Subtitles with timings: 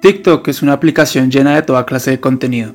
[0.00, 2.72] TikTok es una aplicación llena de toda clase de contenido.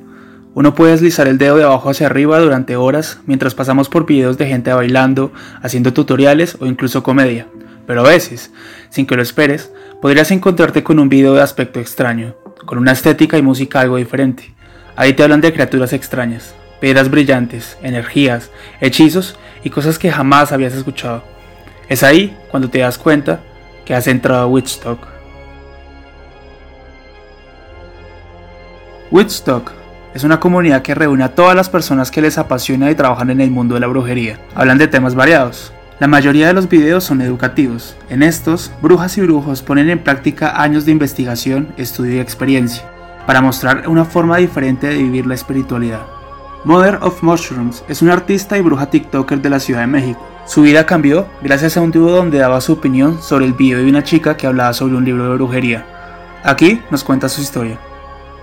[0.53, 4.37] Uno puede deslizar el dedo de abajo hacia arriba durante horas mientras pasamos por videos
[4.37, 5.33] de gente bailando,
[5.63, 7.47] haciendo tutoriales o incluso comedia.
[7.87, 8.51] Pero a veces,
[8.89, 9.71] sin que lo esperes,
[10.03, 14.53] podrías encontrarte con un video de aspecto extraño, con una estética y música algo diferente.
[14.95, 18.51] Ahí te hablan de criaturas extrañas, piedras brillantes, energías,
[18.81, 21.23] hechizos y cosas que jamás habías escuchado.
[21.89, 23.39] Es ahí cuando te das cuenta
[23.83, 25.14] que has entrado a Witchstock.
[29.11, 29.71] Woodstock
[30.15, 33.39] es una comunidad que reúne a todas las personas que les apasiona y trabajan en
[33.39, 34.39] el mundo de la brujería.
[34.55, 35.73] Hablan de temas variados.
[35.99, 37.95] La mayoría de los videos son educativos.
[38.09, 42.83] En estos, brujas y brujos ponen en práctica años de investigación, estudio y experiencia,
[43.27, 46.01] para mostrar una forma diferente de vivir la espiritualidad.
[46.63, 50.27] Mother of Mushrooms es una artista y bruja TikToker de la Ciudad de México.
[50.47, 53.89] Su vida cambió gracias a un tubo donde daba su opinión sobre el video de
[53.89, 55.85] una chica que hablaba sobre un libro de brujería.
[56.43, 57.79] Aquí nos cuenta su historia.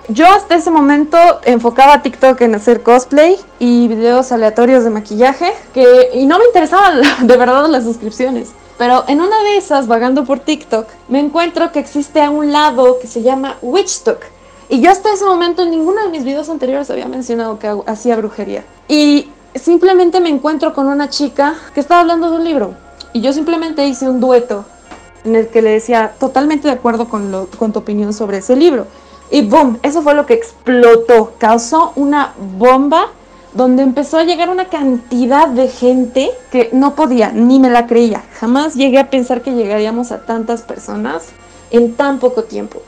[0.08, 6.10] Yo hasta ese momento enfocaba TikTok en hacer cosplay y videos aleatorios de maquillaje, que,
[6.14, 8.50] y no me interesaban de verdad las suscripciones.
[8.78, 12.98] Pero en una de esas, vagando por TikTok, me encuentro que existe a un lado
[12.98, 14.20] que se llama Witchtalk.
[14.68, 18.16] Y yo hasta ese momento en ninguno de mis videos anteriores había mencionado que hacía
[18.16, 18.64] brujería.
[18.88, 22.74] Y simplemente me encuentro con una chica que estaba hablando de un libro.
[23.12, 24.64] Y yo simplemente hice un dueto
[25.24, 28.86] en el que le decía totalmente de acuerdo con, con tu opinión sobre ese libro.
[29.32, 33.06] Y boom, eso fue lo que explotó, causó una bomba
[33.54, 38.22] donde empezó a llegar una cantidad de gente que no podía, ni me la creía.
[38.38, 41.30] Jamás llegué a pensar que llegaríamos a tantas personas
[41.70, 42.82] en tan poco tiempo.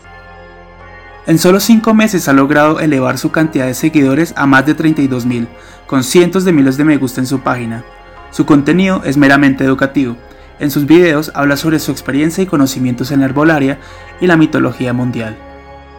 [1.26, 5.24] En solo 5 meses ha logrado elevar su cantidad de seguidores a más de 32
[5.24, 5.48] mil,
[5.86, 7.86] con cientos de miles de me gusta en su página.
[8.30, 10.18] Su contenido es meramente educativo.
[10.58, 13.78] En sus videos habla sobre su experiencia y conocimientos en herbolaria
[14.20, 15.38] y la mitología mundial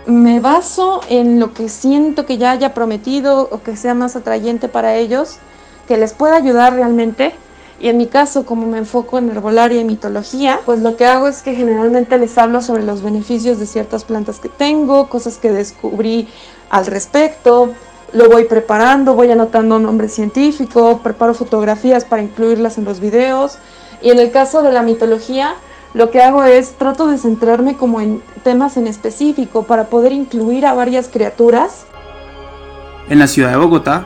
[0.06, 4.68] me baso en lo que siento que ya haya prometido o que sea más atrayente
[4.68, 5.38] para ellos,
[5.88, 7.34] que les pueda ayudar realmente.
[7.80, 11.28] Y en mi caso, como me enfoco en herbolaria y mitología, pues lo que hago
[11.28, 15.52] es que generalmente les hablo sobre los beneficios de ciertas plantas que tengo, cosas que
[15.52, 16.30] descubrí
[16.70, 17.74] al respecto,
[18.14, 23.58] lo voy preparando, voy anotando nombre científico, preparo fotografías para incluirlas en los videos.
[24.02, 25.56] Y en el caso de la mitología,
[25.96, 30.66] lo que hago es trato de centrarme como en temas en específico para poder incluir
[30.66, 31.86] a varias criaturas.
[33.10, 34.06] En la ciudad de Bogotá,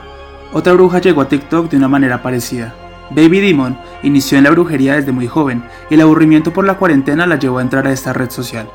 [0.52, 2.72] otra bruja llegó a TikTok de una manera parecida.
[3.10, 7.26] Baby Demon inició en la brujería desde muy joven y el aburrimiento por la cuarentena
[7.26, 8.70] la llevó a entrar a esta red social.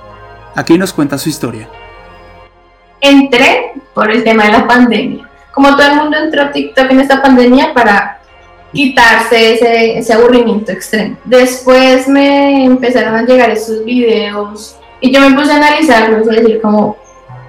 [0.54, 1.70] Aquí nos cuenta su historia.
[3.00, 5.30] Entré por el tema de la pandemia.
[5.54, 8.20] Como todo el mundo entró a TikTok en esta pandemia para
[8.76, 9.54] quitarse
[10.00, 11.18] ese, aburrimiento extremo.
[11.24, 16.62] Después me empezaron a llegar esos videos y yo me puse a analizarlos y decir
[16.62, 16.98] como,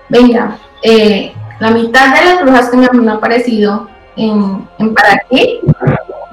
[0.09, 5.61] venga, eh, la mitad de las brujas que me han aparecido en, en Para qué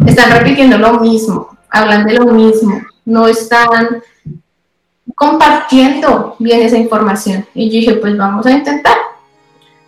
[0.05, 4.01] están repitiendo lo mismo, hablan de lo mismo, no están
[5.15, 7.45] compartiendo bien esa información.
[7.53, 8.95] Y yo dije, pues vamos a intentar,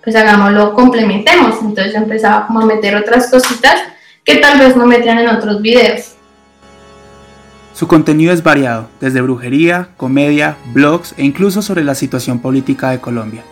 [0.04, 1.62] pues hagámoslo, complementemos.
[1.62, 3.80] Entonces yo empezaba como a meter otras cositas
[4.25, 6.16] que tal vez no metían en otros videos.
[7.74, 13.00] Su contenido es variado, desde brujería, comedia, blogs e incluso sobre la situación política de
[13.00, 13.44] Colombia.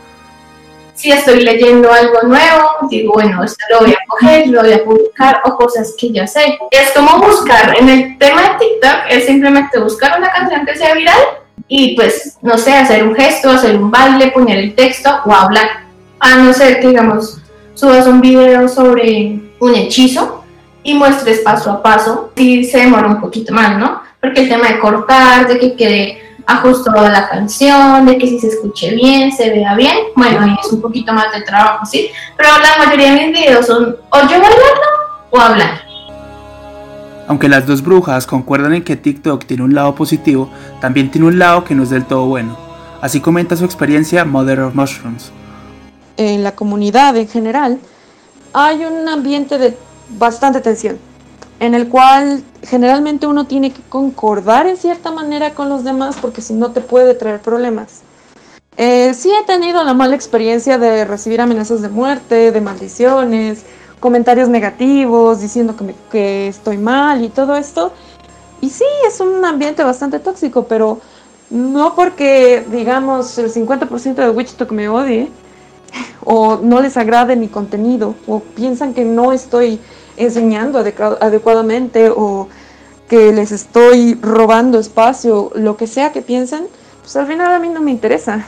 [0.96, 4.84] Si estoy leyendo algo nuevo, digo, bueno, esto lo voy a coger, lo voy a
[4.84, 6.58] publicar o cosas que ya sé.
[6.72, 10.94] Es como buscar, en el tema de TikTok es simplemente buscar una canción que sea
[10.94, 11.20] viral
[11.68, 15.84] y pues, no sé, hacer un gesto, hacer un baile, poner el texto o hablar.
[16.20, 17.40] A no ser que, digamos,
[17.74, 20.43] subas un video sobre un hechizo,
[20.84, 24.02] y muestres paso a paso, si se demora un poquito más, ¿no?
[24.20, 28.48] Porque el tema de cortar, de que quede ajustado la canción, de que si se
[28.48, 32.10] escuche bien, se vea bien, bueno, ahí es un poquito más de trabajo, ¿sí?
[32.38, 34.88] Pero la mayoría de mis videos son o yo bailando
[35.32, 35.82] o hablar.
[37.28, 40.50] Aunque las dos brujas concuerdan en que TikTok tiene un lado positivo,
[40.82, 42.58] también tiene un lado que no es del todo bueno.
[43.02, 45.32] Así comenta su experiencia Mother of Mushrooms.
[46.18, 47.80] En la comunidad en general
[48.54, 49.78] hay un ambiente de
[50.10, 50.98] bastante tensión,
[51.60, 56.42] en el cual generalmente uno tiene que concordar en cierta manera con los demás porque
[56.42, 58.02] si no te puede traer problemas.
[58.76, 63.64] Eh, sí he tenido la mala experiencia de recibir amenazas de muerte, de maldiciones,
[64.00, 67.94] comentarios negativos diciendo que, que estoy mal y todo esto.
[68.62, 71.00] Y sí, es un ambiente bastante tóxico, pero
[71.50, 75.30] no porque, digamos, el 50% de Wichita me odie,
[76.26, 79.80] o no les agrade mi contenido o piensan que no estoy
[80.18, 82.48] enseñando adecuadamente o
[83.10, 86.68] que les estoy robando espacio, lo que sea que piensen,
[87.02, 88.46] pues al final a mí no me interesa.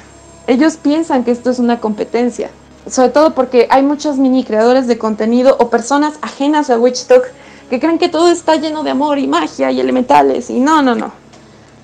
[0.48, 2.50] ellos piensan que esto es una competencia,
[2.90, 7.26] sobre todo porque hay muchos mini creadores de contenido o personas ajenas a Witchtalk
[7.70, 10.96] que creen que todo está lleno de amor y magia y elementales y no, no,
[10.96, 11.12] no.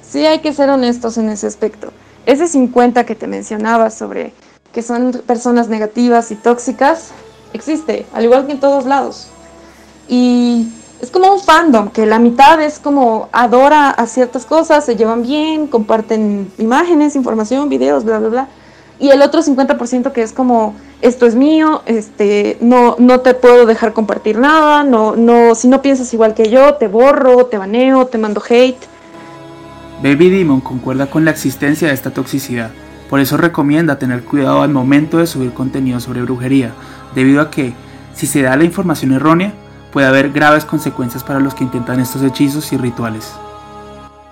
[0.07, 1.91] Sí hay que ser honestos en ese aspecto.
[2.25, 4.33] Ese 50 que te mencionaba sobre
[4.73, 7.11] que son personas negativas y tóxicas,
[7.53, 9.27] existe, al igual que en todos lados.
[10.07, 10.67] Y
[11.01, 15.23] es como un fandom, que la mitad es como adora a ciertas cosas, se llevan
[15.23, 18.47] bien, comparten imágenes, información, videos, bla, bla, bla.
[18.99, 23.65] Y el otro 50% que es como, esto es mío, este, no, no te puedo
[23.65, 28.05] dejar compartir nada, no, no, si no piensas igual que yo, te borro, te baneo,
[28.05, 28.77] te mando hate.
[30.03, 32.69] Baby Demon concuerda con la existencia de esta toxicidad,
[33.11, 36.71] por eso recomienda tener cuidado al momento de subir contenido sobre brujería,
[37.13, 37.73] debido a que,
[38.15, 39.51] si se da la información errónea,
[39.91, 43.33] puede haber graves consecuencias para los que intentan estos hechizos y rituales.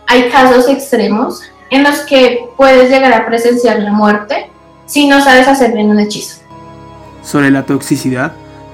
[0.07, 4.49] Hay casos extremos en los que puedes llegar a presenciar la muerte
[4.85, 6.39] si no sabes hacer bien un hechizo.
[7.21, 8.31] Sobre la toxicidad,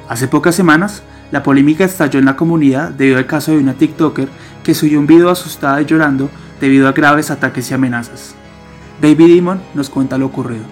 [0.07, 1.01] hace pocas semanas,
[1.31, 4.29] la polémica estalló en la comunidad debido al caso de una TikToker
[4.63, 6.29] que subió un video asustada y llorando
[6.61, 8.35] debido a graves ataques y amenazas.
[8.99, 10.63] Baby Demon nos cuenta lo ocurrido.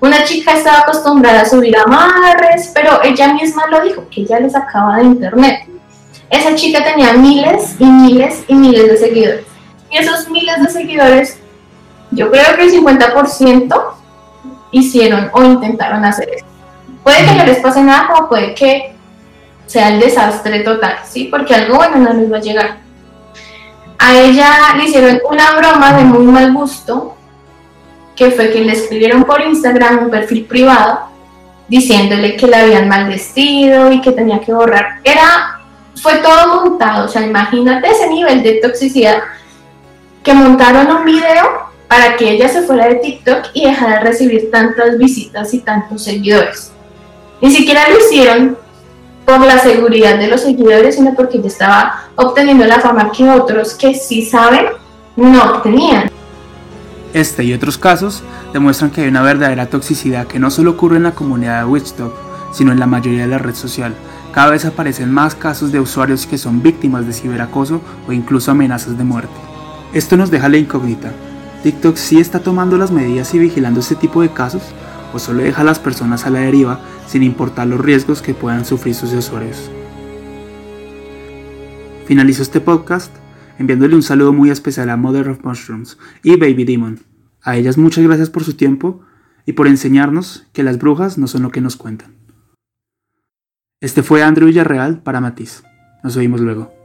[0.00, 4.52] Una chica estaba acostumbrada a subir amarres, pero ella misma lo dijo, que ella les
[4.52, 5.66] sacaba de internet.
[6.28, 9.46] Esa chica tenía miles y miles y miles de seguidores.
[9.90, 11.38] Y esos miles de seguidores,
[12.10, 13.82] yo creo que el 50%
[14.72, 16.46] hicieron o intentaron hacer eso.
[17.02, 18.94] Puede que no les pase nada, como puede que
[19.66, 21.28] sea el desastre total, ¿sí?
[21.30, 22.85] Porque algo bueno no les va a llegar.
[23.98, 27.16] A ella le hicieron una broma de muy mal gusto
[28.14, 31.00] que fue que le escribieron por Instagram un perfil privado
[31.68, 35.00] diciéndole que la habían maldecido y que tenía que borrar.
[35.04, 35.60] Era,
[35.96, 39.22] fue todo montado, o sea, imagínate ese nivel de toxicidad
[40.22, 44.50] que montaron un video para que ella se fuera de TikTok y dejara de recibir
[44.50, 46.72] tantas visitas y tantos seguidores.
[47.40, 48.58] Ni siquiera lo hicieron
[49.26, 53.74] por la seguridad de los seguidores, sino porque ella estaba obteniendo la fama que otros
[53.74, 54.66] que sí saben
[55.16, 56.10] no obtenían.
[57.12, 61.02] Este y otros casos demuestran que hay una verdadera toxicidad que no solo ocurre en
[61.02, 62.12] la comunidad de Witchtalk,
[62.52, 63.94] sino en la mayoría de la red social.
[64.32, 68.96] Cada vez aparecen más casos de usuarios que son víctimas de ciberacoso o incluso amenazas
[68.96, 69.34] de muerte.
[69.92, 71.10] Esto nos deja la incógnita.
[71.62, 74.62] ¿TikTok sí está tomando las medidas y vigilando este tipo de casos?
[75.12, 78.64] ¿O solo deja a las personas a la deriva sin importar los riesgos que puedan
[78.64, 79.70] sufrir sus usuarios?
[82.06, 83.12] Finalizo este podcast
[83.58, 87.00] enviándole un saludo muy especial a Mother of Mushrooms y Baby Demon.
[87.42, 89.00] A ellas muchas gracias por su tiempo
[89.44, 92.14] y por enseñarnos que las brujas no son lo que nos cuentan.
[93.80, 95.62] Este fue Andrew Villarreal para Matiz.
[96.02, 96.75] Nos oímos luego.